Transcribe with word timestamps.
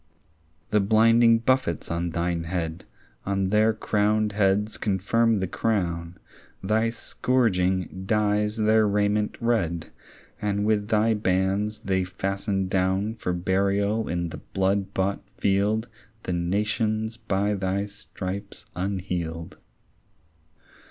The 0.71 0.79
blinding 0.79 1.37
buffets 1.37 1.91
on 1.91 2.09
thine 2.09 2.45
head 2.45 2.85
On 3.23 3.49
their 3.51 3.71
crowned 3.71 4.31
heads 4.31 4.75
confirm 4.75 5.41
the 5.41 5.47
crown; 5.47 6.17
Thy 6.63 6.89
scourging 6.89 8.05
dyes 8.07 8.57
their 8.57 8.87
raiment 8.87 9.37
red, 9.39 9.91
And 10.41 10.65
with 10.65 10.87
thy 10.87 11.13
bands 11.13 11.81
they 11.85 12.03
fasten 12.03 12.67
down 12.67 13.13
For 13.13 13.31
burial 13.31 14.07
in 14.09 14.29
the 14.29 14.37
blood 14.55 14.91
bought 14.95 15.21
field 15.37 15.87
The 16.23 16.33
nations 16.33 17.17
by 17.17 17.53
thy 17.53 17.85
stripes 17.85 18.65
unhealed. 18.75 19.59